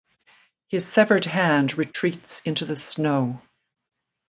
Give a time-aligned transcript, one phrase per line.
[0.67, 3.39] His severed hand retreats into the snow.